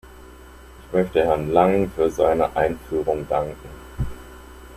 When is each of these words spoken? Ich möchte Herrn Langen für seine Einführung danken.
Ich 0.79 0.93
möchte 0.93 1.23
Herrn 1.23 1.51
Langen 1.51 1.91
für 1.91 2.09
seine 2.09 2.55
Einführung 2.55 3.27
danken. 3.29 3.69